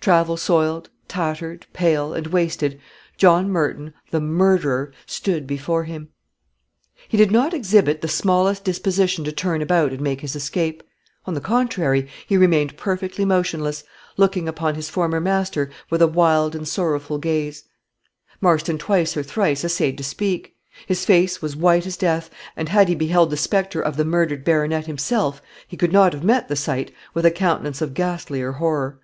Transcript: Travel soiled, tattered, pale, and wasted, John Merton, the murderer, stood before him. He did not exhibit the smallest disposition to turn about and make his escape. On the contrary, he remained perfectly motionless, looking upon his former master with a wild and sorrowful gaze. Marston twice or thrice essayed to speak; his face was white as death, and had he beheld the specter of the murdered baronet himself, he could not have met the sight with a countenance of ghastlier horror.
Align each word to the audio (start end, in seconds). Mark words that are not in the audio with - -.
Travel 0.00 0.36
soiled, 0.38 0.88
tattered, 1.06 1.66
pale, 1.72 2.14
and 2.14 2.28
wasted, 2.28 2.80
John 3.16 3.48
Merton, 3.48 3.92
the 4.10 4.22
murderer, 4.22 4.90
stood 5.06 5.46
before 5.46 5.84
him. 5.84 6.08
He 7.06 7.16
did 7.18 7.30
not 7.30 7.52
exhibit 7.52 8.00
the 8.00 8.08
smallest 8.08 8.64
disposition 8.64 9.22
to 9.24 9.30
turn 9.32 9.60
about 9.62 9.92
and 9.92 10.00
make 10.00 10.22
his 10.22 10.34
escape. 10.34 10.82
On 11.26 11.34
the 11.34 11.42
contrary, 11.42 12.08
he 12.26 12.38
remained 12.38 12.78
perfectly 12.78 13.24
motionless, 13.24 13.84
looking 14.16 14.48
upon 14.48 14.74
his 14.76 14.88
former 14.88 15.20
master 15.20 15.70
with 15.90 16.02
a 16.02 16.08
wild 16.08 16.56
and 16.56 16.66
sorrowful 16.66 17.18
gaze. 17.18 17.64
Marston 18.40 18.78
twice 18.78 19.14
or 19.16 19.22
thrice 19.22 19.62
essayed 19.62 19.98
to 19.98 20.04
speak; 20.04 20.56
his 20.86 21.04
face 21.04 21.40
was 21.42 21.54
white 21.54 21.86
as 21.86 21.98
death, 21.98 22.30
and 22.56 22.70
had 22.70 22.88
he 22.88 22.94
beheld 22.96 23.30
the 23.30 23.36
specter 23.36 23.80
of 23.80 23.96
the 23.96 24.06
murdered 24.06 24.42
baronet 24.42 24.86
himself, 24.86 25.40
he 25.68 25.76
could 25.76 25.92
not 25.92 26.14
have 26.14 26.24
met 26.24 26.48
the 26.48 26.56
sight 26.56 26.90
with 27.14 27.26
a 27.26 27.30
countenance 27.30 27.80
of 27.82 27.94
ghastlier 27.94 28.52
horror. 28.52 28.98